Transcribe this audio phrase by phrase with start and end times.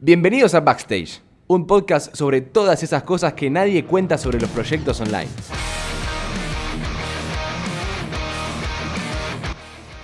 [0.00, 5.00] Bienvenidos a Backstage, un podcast sobre todas esas cosas que nadie cuenta sobre los proyectos
[5.00, 5.28] online.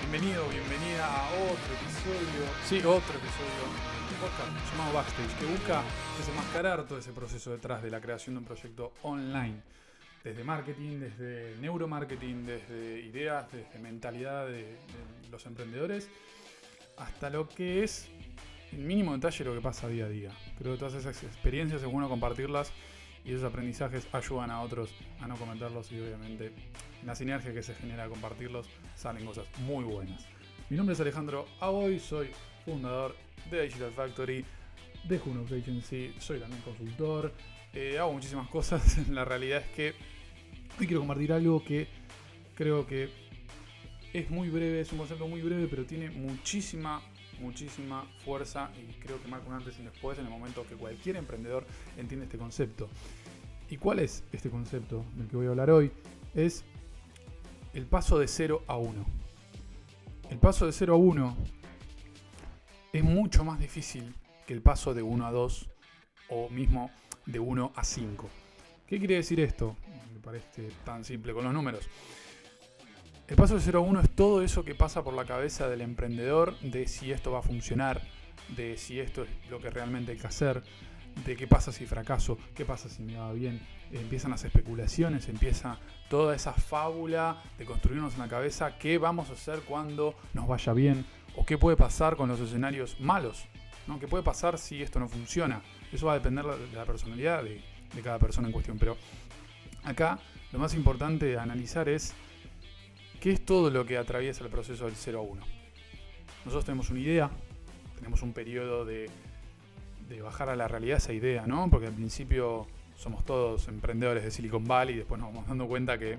[0.00, 3.60] Bienvenido, bienvenida a otro episodio, sí, otro episodio
[4.08, 5.82] de podcast llamado Backstage, que busca
[6.16, 9.60] desenmascarar todo ese proceso detrás de la creación de un proyecto online.
[10.24, 16.08] Desde marketing, desde neuromarketing, desde ideas, desde mentalidad de, de los emprendedores,
[16.96, 18.08] hasta lo que es
[18.72, 20.30] en mínimo detalle lo que pasa día a día.
[20.58, 22.72] Creo que todas esas experiencias es bueno compartirlas
[23.24, 26.52] y esos aprendizajes ayudan a otros a no cometerlos y obviamente
[27.00, 30.26] en la sinergia que se genera compartirlos salen cosas muy buenas.
[30.70, 32.30] Mi nombre es Alejandro Aboy, soy
[32.64, 33.14] fundador
[33.50, 34.44] de Digital Factory,
[35.04, 37.32] de Juno Agency, soy también consultor,
[37.72, 39.08] eh, hago muchísimas cosas.
[39.10, 39.94] La realidad es que
[40.80, 41.88] hoy quiero compartir algo que
[42.54, 43.10] creo que
[44.12, 47.02] es muy breve, es un concepto muy breve, pero tiene muchísima
[47.42, 50.76] muchísima fuerza y creo que marca un antes y un después en el momento que
[50.76, 52.88] cualquier emprendedor entiende este concepto.
[53.68, 55.90] ¿Y cuál es este concepto del que voy a hablar hoy?
[56.34, 56.64] Es
[57.74, 59.04] el paso de 0 a 1.
[60.30, 61.36] El paso de 0 a 1
[62.92, 64.14] es mucho más difícil
[64.46, 65.68] que el paso de 1 a 2
[66.28, 66.90] o mismo
[67.26, 68.28] de 1 a 5.
[68.86, 69.76] ¿Qué quiere decir esto?
[70.12, 71.88] Me parece tan simple con los números.
[73.32, 75.80] El paso de 0 a 1 es todo eso que pasa por la cabeza del
[75.80, 78.02] emprendedor de si esto va a funcionar,
[78.54, 80.62] de si esto es lo que realmente hay que hacer,
[81.24, 83.58] de qué pasa si fracaso, qué pasa si me va bien.
[83.90, 85.78] Empiezan las especulaciones, empieza
[86.10, 90.74] toda esa fábula de construirnos en la cabeza qué vamos a hacer cuando nos vaya
[90.74, 93.46] bien o qué puede pasar con los escenarios malos,
[93.86, 93.98] ¿no?
[93.98, 95.62] qué puede pasar si esto no funciona.
[95.90, 97.62] Eso va a depender de la personalidad de,
[97.94, 98.76] de cada persona en cuestión.
[98.78, 98.98] Pero
[99.84, 100.18] acá
[100.52, 102.12] lo más importante de analizar es
[103.22, 105.42] ¿Qué es todo lo que atraviesa el proceso del 0 a 1?
[106.44, 107.30] Nosotros tenemos una idea,
[107.94, 109.08] tenemos un periodo de,
[110.20, 111.70] bajar a la realidad esa idea, ¿no?
[111.70, 112.66] Porque al principio
[112.96, 116.18] somos todos emprendedores de Silicon Valley y después nos vamos dando cuenta que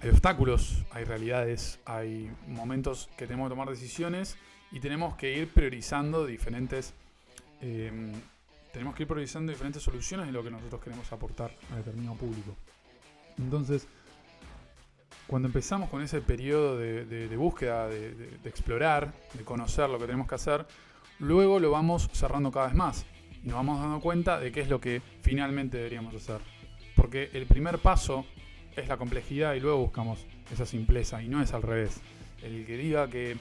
[0.00, 4.36] hay obstáculos, hay realidades, hay momentos que tenemos que tomar decisiones
[4.72, 6.94] y tenemos que ir priorizando diferentes
[7.60, 8.10] em,
[8.72, 12.56] tenemos que ir priorizando diferentes soluciones de lo que nosotros queremos aportar a determinado público.
[13.38, 13.86] Entonces,
[15.26, 20.34] cuando empezamos con ese periodo de, búsqueda, de, explorar, de conocer lo que tenemos que
[20.34, 20.66] hacer,
[21.18, 23.06] luego lo vamos cerrando cada vez más
[23.42, 26.40] y nos vamos dando cuenta de qué es lo que finalmente deberíamos hacer.
[26.94, 28.24] Porque el primer paso
[28.76, 32.00] es la complejidad y luego buscamos esa simpleza y no es al revés.
[32.42, 33.36] El que diga que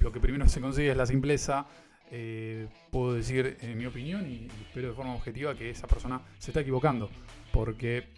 [0.00, 1.66] lo que primero se consigue es la simpleza,
[2.10, 6.50] eh, puedo decir en mi opinión y espero de forma objetiva que esa persona se
[6.50, 7.10] está equivocando.
[7.52, 8.08] Porque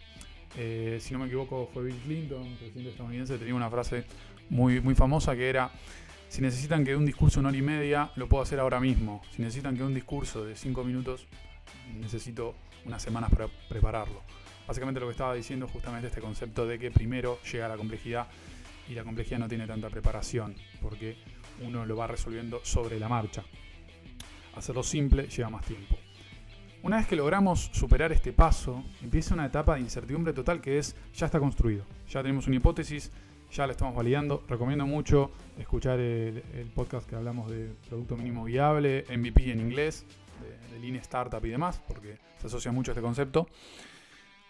[0.57, 4.03] eh, si no me equivoco, fue Bill Clinton, presidente estadounidense, tenía una frase
[4.49, 5.71] muy, muy famosa que era,
[6.27, 9.21] si necesitan que un discurso una hora y media, lo puedo hacer ahora mismo.
[9.31, 11.27] Si necesitan que un discurso de cinco minutos,
[11.95, 14.21] necesito unas semanas para prepararlo.
[14.67, 18.27] Básicamente lo que estaba diciendo justamente este concepto de que primero llega la complejidad
[18.89, 21.17] y la complejidad no tiene tanta preparación, porque
[21.61, 23.43] uno lo va resolviendo sobre la marcha.
[24.55, 25.97] Hacerlo simple lleva más tiempo.
[26.83, 30.95] Una vez que logramos superar este paso, empieza una etapa de incertidumbre total que es,
[31.13, 33.11] ya está construido, ya tenemos una hipótesis,
[33.51, 34.43] ya la estamos validando.
[34.47, 40.07] Recomiendo mucho escuchar el, podcast que hablamos de producto mínimo viable, MVP en inglés,
[40.41, 43.47] de, de Lean Startup y demás, porque se asocia mucho a este concepto.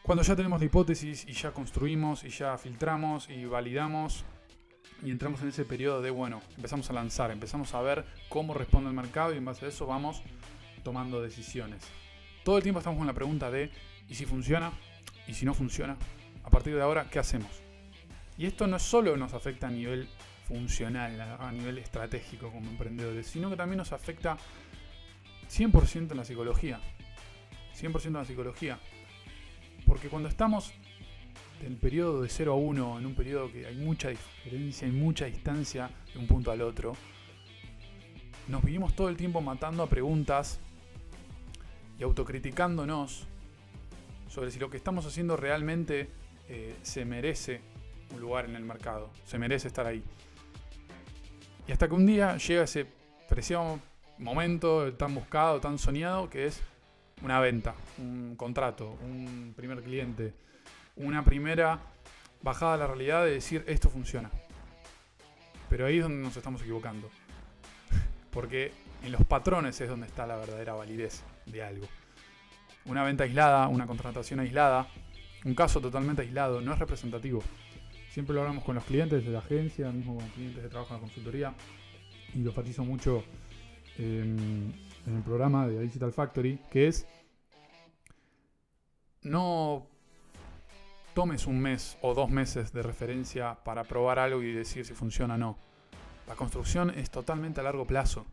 [0.02, 4.24] Cuando ya tenemos la hipótesis y ya construimos y ya filtramos y validamos
[5.04, 8.90] y entramos en ese periodo de, bueno, empezamos a lanzar, empezamos a ver cómo responde
[8.90, 10.24] el mercado y en base a eso vamos
[10.82, 11.82] tomando decisiones
[12.44, 13.70] todo el tiempo estamos con la pregunta de,
[14.08, 14.72] ¿y si funciona?
[15.28, 15.98] ¿Y si no funciona?
[16.44, 17.62] A partir de ahora, ¿qué hacemos?
[18.38, 20.10] Y esto no solo nos afecta a nivel
[20.48, 24.38] funcional, a nivel estratégico como emprendedores, sino que también nos afecta
[25.50, 26.80] 100% en la psicología.
[27.80, 28.80] 100% en la psicología.
[29.86, 30.74] Porque cuando estamos
[31.62, 34.94] en el periodo de 0 a 1, en un periodo que hay mucha diferencia, hay
[34.94, 36.94] mucha distancia de un punto al otro,
[38.48, 40.60] nos vivimos todo el tiempo matando a preguntas
[42.02, 43.28] y autocriticándonos
[44.28, 46.10] sobre si lo que estamos haciendo realmente
[46.50, 47.62] eh, se merece
[48.12, 50.04] un lugar en el mercado, se merece estar ahí.
[51.68, 52.88] Y hasta que un día llega ese
[53.30, 53.80] preciado
[54.18, 56.60] momento tan buscado, tan soñado, que es
[57.22, 60.34] una venta, un contrato, un primer cliente,
[60.96, 61.80] una primera
[62.42, 64.32] bajada a la realidad de decir esto funciona.
[65.70, 67.12] Pero ahí es donde nos estamos equivocando.
[68.32, 68.72] Porque
[69.04, 71.88] en los patrones es donde está la verdadera validez de algo.
[72.86, 74.88] Una venta aislada, una contratación aislada,
[75.46, 77.44] un caso totalmente aislado, no es representativo.
[78.10, 81.02] Siempre lo hablamos con los clientes de la agencia, mismo con clientes de trabajo en
[81.02, 81.54] la consultoría,
[82.34, 83.24] y lo enfatizo mucho
[83.98, 84.72] em,
[85.06, 87.08] en el programa de Digital Factory, que es
[89.24, 89.88] no
[91.14, 95.36] tomes un mes o dos meses de referencia para probar algo y decir si funciona
[95.36, 95.58] o no.
[96.28, 98.26] La construcción es totalmente a largo plazo.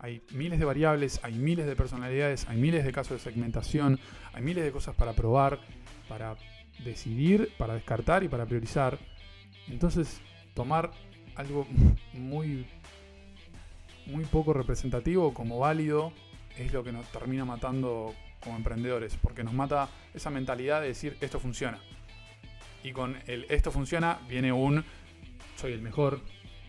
[0.00, 3.98] Hay miles de variables, hay miles de personalidades, hay miles de casos de segmentación,
[4.32, 5.58] hay miles de cosas para probar,
[6.08, 6.36] para
[6.84, 8.98] decidir, para descartar y para priorizar.
[9.68, 10.20] Entonces,
[10.54, 10.90] tomar
[11.34, 11.66] algo
[12.12, 12.66] muy
[14.06, 16.12] muy poco representativo como válido
[16.56, 21.16] es lo que nos termina matando como emprendedores, porque nos mata esa mentalidad de decir
[21.20, 21.78] esto funciona.
[22.82, 24.84] Y con el esto funciona viene un
[25.56, 26.20] soy el mejor,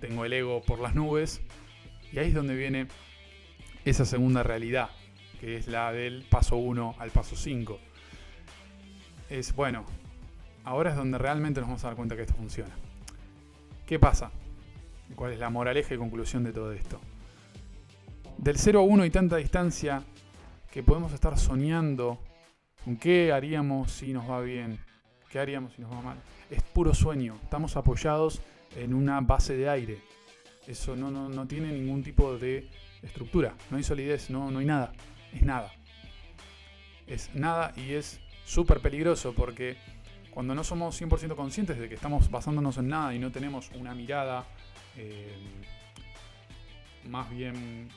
[0.02, 1.42] tengo el ego por las nubes,
[2.12, 2.88] y ahí es donde viene
[3.90, 4.90] esa segunda realidad,
[5.40, 7.80] que es la del paso 1 al paso 5.
[9.30, 9.86] Es bueno,
[10.64, 12.76] ahora es donde realmente nos vamos a dar cuenta que esto funciona.
[13.86, 14.32] ¿Qué pasa?
[15.16, 17.00] ¿Cuál es la moraleja y conclusión de todo esto?
[18.38, 20.04] Del 0 a 1 hay tanta distancia
[20.72, 22.20] que podemos estar soñando
[22.86, 24.80] con qué haríamos si nos va bien,
[25.30, 26.18] qué haríamos si nos va mal.
[26.50, 28.42] Es puro sueño, estamos apoyados
[28.76, 30.02] en una base de aire.
[30.70, 32.70] Eso no, no, tiene ningún tipo de
[33.02, 34.94] estructura, no hay solidez, no, no hay nada,
[35.34, 35.74] es nada.
[37.08, 39.78] Es nada y es súper peligroso porque
[40.30, 43.96] cuando no somos 100% conscientes de que estamos basándonos en nada y no tenemos una
[43.96, 44.46] mirada
[44.96, 45.36] eh,
[47.06, 47.90] más bien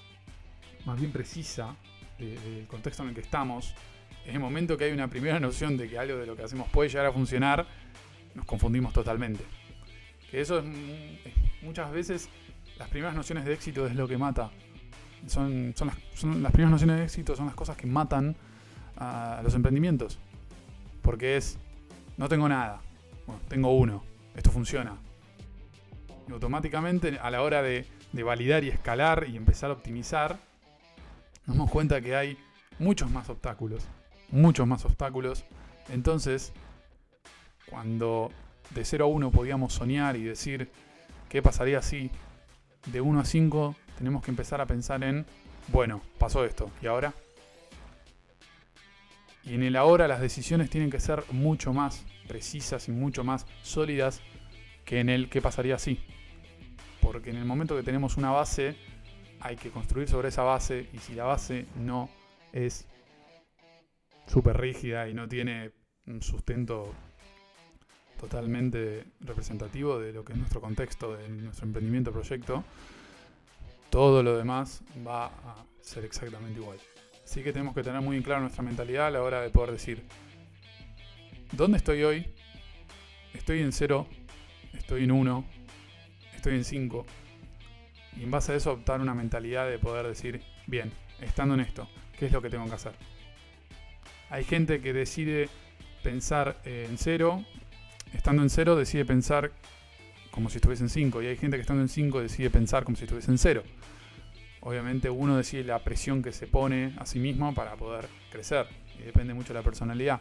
[0.86, 1.76] más bien precisa
[2.18, 3.74] del contexto en el que estamos,
[4.24, 6.70] en el momento que hay una primera noción de que algo de lo que hacemos
[6.70, 7.66] puede llegar a funcionar,
[8.34, 9.44] nos confundimos totalmente.
[10.30, 10.64] Que eso es,
[11.62, 12.30] muchas veces
[12.82, 14.50] las primeras nociones de éxito es lo que mata.
[15.28, 18.34] Son, son, las, primeras nociones de éxito son las cosas que matan
[18.96, 20.18] a los emprendimientos.
[21.00, 21.58] Porque es,
[22.16, 22.80] no tengo nada,
[23.24, 24.02] bueno, tengo uno,
[24.34, 24.96] esto funciona.
[26.28, 30.40] Y automáticamente a la hora de, de validar y escalar y empezar a optimizar,
[31.46, 32.36] nos damos cuenta que hay
[32.80, 33.86] muchos más obstáculos.
[34.32, 35.44] Muchos más obstáculos.
[35.88, 36.52] Entonces,
[37.70, 38.32] cuando
[38.70, 40.68] de 0 a 1 podíamos soñar y decir
[41.28, 42.10] qué pasaría si
[42.86, 45.26] de 1 a 5 tenemos que empezar a pensar en,
[45.68, 47.14] bueno, pasó esto, ¿y ahora?
[49.44, 53.46] Y en el ahora las decisiones tienen que ser mucho más precisas y mucho más
[53.62, 54.20] sólidas
[54.84, 56.00] que en el qué pasaría si.
[57.00, 58.76] Porque en el momento que tenemos una base,
[59.40, 62.08] hay que construir sobre esa base y si la base no
[62.52, 62.86] es
[64.26, 65.72] súper rígida y no tiene
[66.06, 66.94] un sustento
[68.22, 72.62] totalmente representativo de lo que es nuestro contexto, de nuestro emprendimiento, proyecto,
[73.90, 76.78] todo lo demás va a ser exactamente igual.
[77.24, 79.72] Así que tenemos que tener muy en claro nuestra mentalidad a la hora de poder
[79.72, 80.04] decir,
[81.50, 82.32] ¿dónde estoy hoy?
[83.34, 84.06] Estoy en 0,
[84.74, 85.44] estoy en 1,
[86.36, 87.06] estoy en 5,
[88.18, 91.88] y en base a eso optar una mentalidad de poder decir, bien, estando en esto,
[92.16, 92.92] ¿qué es lo que tengo que hacer?
[94.30, 95.48] Hay gente que decide
[96.04, 97.44] pensar en cero,
[98.12, 99.52] estando en cero decide pensar
[100.30, 102.96] como si estuviese en 5 y hay gente que estando en 5 decide pensar como
[102.96, 103.62] si estuviese en cero.
[104.60, 108.66] Obviamente uno decide la presión que se pone a sí mismo para poder crecer
[108.98, 110.20] y depende mucho de la personalidad.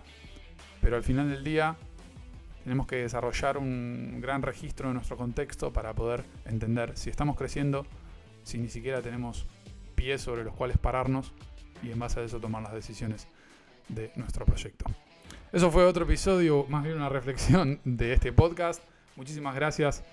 [0.81, 1.77] Pero al final del día
[2.63, 7.85] tenemos que desarrollar un gran registro de nuestro contexto para poder entender si estamos creciendo,
[8.43, 9.45] si ni siquiera tenemos
[9.95, 11.31] pies sobre los cuales pararnos
[11.83, 13.27] y en base a eso tomar las decisiones
[13.89, 14.85] de nuestro proyecto.
[15.51, 18.81] Eso fue otro episodio, más bien una reflexión de este podcast.
[19.15, 20.03] Muchísimas gracias.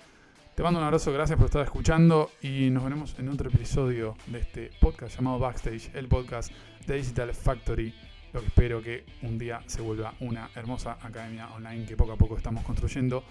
[0.55, 4.39] Te mando un abrazo, gracias por estar escuchando y nos veremos en otro episodio de
[4.39, 6.51] este podcast llamado Backstage, el podcast
[6.85, 7.93] de Digital Factory
[8.33, 12.17] lo que espero que un día se vuelva una hermosa academia online que poco a
[12.17, 13.23] poco estamos construyendo,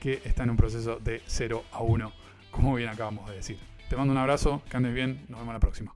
[0.00, 2.12] que está en un proceso de 0 a 1,
[2.50, 3.58] como bien acabamos de decir.
[3.88, 5.94] Te mando un abrazo, que andes bien, nos vemos la próxima.